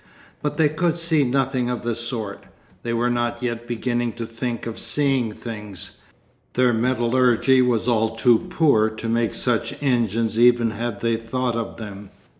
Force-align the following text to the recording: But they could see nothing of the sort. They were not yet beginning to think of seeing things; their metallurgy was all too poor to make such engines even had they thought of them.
But 0.41 0.57
they 0.57 0.67
could 0.67 0.97
see 0.97 1.23
nothing 1.23 1.69
of 1.69 1.83
the 1.83 1.93
sort. 1.93 2.45
They 2.81 2.91
were 2.91 3.11
not 3.11 3.43
yet 3.43 3.67
beginning 3.67 4.13
to 4.13 4.25
think 4.25 4.65
of 4.65 4.79
seeing 4.79 5.31
things; 5.31 5.99
their 6.53 6.73
metallurgy 6.73 7.61
was 7.61 7.87
all 7.87 8.15
too 8.15 8.47
poor 8.49 8.89
to 8.89 9.07
make 9.07 9.35
such 9.35 9.75
engines 9.79 10.39
even 10.39 10.71
had 10.71 11.01
they 11.01 11.17
thought 11.17 11.55
of 11.55 11.77
them. 11.77 12.09